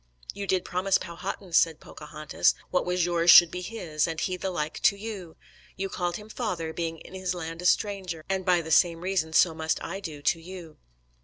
"You 0.33 0.47
did 0.47 0.65
promise 0.65 0.97
Powhatan," 0.97 1.53
said 1.53 1.79
Pocahontas, 1.79 2.55
"what 2.71 2.87
was 2.87 3.05
yours 3.05 3.29
should 3.29 3.51
be 3.51 3.61
his, 3.61 4.07
and 4.07 4.19
he 4.19 4.35
the 4.35 4.49
like 4.49 4.79
to 4.81 4.95
you. 4.97 5.35
You 5.75 5.89
called 5.89 6.15
him 6.15 6.27
father, 6.27 6.73
being 6.73 6.97
in 6.97 7.13
his 7.13 7.35
land 7.35 7.61
a 7.61 7.67
stranger, 7.67 8.25
and 8.27 8.43
by 8.43 8.61
the 8.63 8.71
same 8.71 9.01
reason 9.01 9.31
so 9.31 9.53
must 9.53 9.79
I 9.83 9.99
do 9.99 10.23
to 10.23 10.39
you." 10.41 10.77